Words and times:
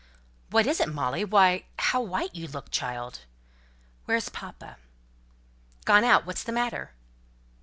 "What 0.49 0.65
is 0.65 0.79
it, 0.79 0.89
Molly? 0.91 1.23
Why, 1.23 1.65
how 1.77 2.01
white 2.01 2.33
you 2.33 2.47
look, 2.47 2.71
child!" 2.71 3.19
"Where's 4.05 4.29
papa?" 4.29 4.77
"Gone 5.85 6.03
out. 6.03 6.25
What's 6.25 6.41
the 6.41 6.51
matter?" 6.51 6.93